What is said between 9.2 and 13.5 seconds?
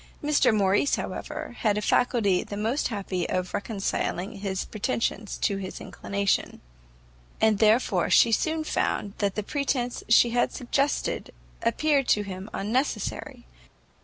the pretence she had suggested appeared to him unnecessary.